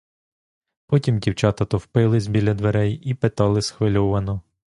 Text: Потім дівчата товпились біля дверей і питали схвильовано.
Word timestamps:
Потім 0.85 1.19
дівчата 1.19 1.65
товпились 1.65 2.27
біля 2.27 2.53
дверей 2.53 2.93
і 3.03 3.13
питали 3.13 3.61
схвильовано. 3.61 4.41